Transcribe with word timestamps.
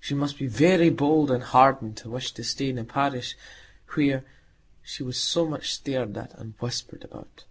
She 0.00 0.14
must 0.14 0.36
be 0.36 0.48
very 0.48 0.90
bold 0.90 1.30
and 1.30 1.44
hardened 1.44 1.96
to 1.98 2.10
wish 2.10 2.32
to 2.34 2.42
stay 2.42 2.70
in 2.70 2.76
a 2.76 2.82
parish 2.82 3.36
where 3.94 4.24
she 4.82 5.04
was 5.04 5.16
so 5.16 5.46
much 5.46 5.72
stared 5.76 6.16
at 6.16 6.34
and 6.36 6.54
whispered 6.58 7.04
about. 7.04 7.44